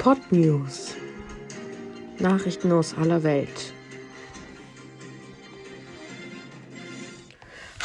[0.00, 0.94] Pod News.
[2.18, 3.74] Nachrichten aus aller Welt.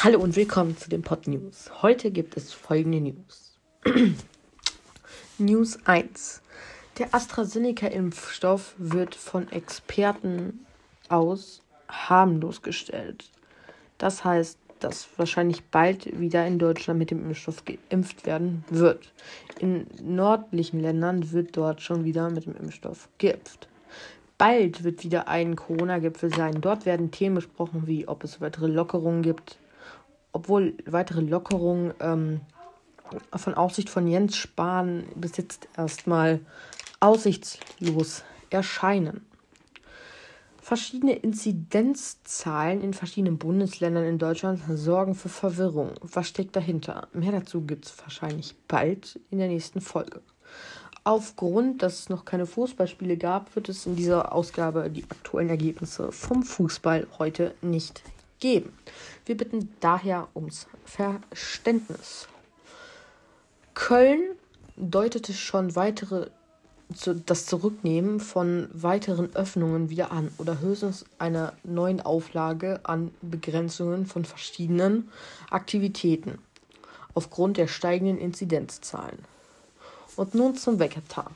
[0.02, 1.70] Hallo und willkommen zu den Pod News.
[1.82, 3.58] Heute gibt es folgende News.
[5.38, 6.40] News 1.
[6.96, 10.64] Der AstraZeneca-Impfstoff wird von Experten
[11.10, 13.30] aus harmlos gestellt.
[13.98, 19.12] Das heißt, dass wahrscheinlich bald wieder in Deutschland mit dem Impfstoff geimpft werden wird.
[19.58, 23.68] In nördlichen Ländern wird dort schon wieder mit dem Impfstoff geimpft.
[24.38, 26.60] Bald wird wieder ein Corona-Gipfel sein.
[26.60, 29.58] Dort werden Themen besprochen, wie ob es weitere Lockerungen gibt.
[30.32, 32.40] Obwohl weitere Lockerungen ähm,
[33.34, 36.40] von Aussicht von Jens Spahn bis jetzt erstmal
[37.00, 39.24] aussichtslos erscheinen.
[40.66, 45.92] Verschiedene Inzidenzzahlen in verschiedenen Bundesländern in Deutschland sorgen für Verwirrung.
[46.02, 47.06] Was steckt dahinter?
[47.12, 50.22] Mehr dazu gibt es wahrscheinlich bald in der nächsten Folge.
[51.04, 56.10] Aufgrund, dass es noch keine Fußballspiele gab, wird es in dieser Ausgabe die aktuellen Ergebnisse
[56.10, 58.02] vom Fußball heute nicht
[58.40, 58.76] geben.
[59.24, 62.26] Wir bitten daher ums Verständnis.
[63.74, 64.20] Köln
[64.76, 66.30] deutete schon weitere
[66.88, 74.24] das Zurücknehmen von weiteren Öffnungen wieder an oder höchstens einer neuen Auflage an Begrenzungen von
[74.24, 75.10] verschiedenen
[75.50, 76.38] Aktivitäten
[77.14, 79.18] aufgrund der steigenden Inzidenzzahlen.
[80.14, 81.30] Und nun zum Wetter.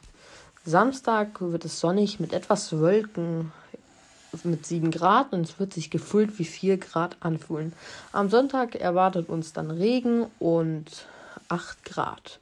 [0.64, 3.52] Samstag wird es sonnig mit etwas Wölken
[4.44, 7.72] mit 7 Grad und es wird sich gefüllt wie 4 Grad anfühlen.
[8.12, 11.06] Am Sonntag erwartet uns dann Regen und
[11.48, 12.38] 8 Grad.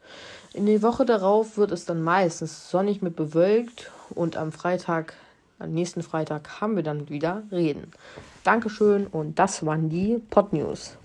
[0.55, 5.15] In der Woche darauf wird es dann meistens sonnig mit bewölkt und am Freitag,
[5.59, 7.93] am nächsten Freitag haben wir dann wieder Reden.
[8.45, 10.97] Dankeschön und das waren die Pod News.